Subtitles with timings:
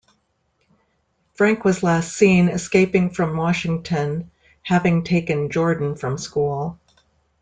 [1.35, 4.31] Frank was last seen escaping from Washington,
[4.63, 6.79] having taken Jordan from school.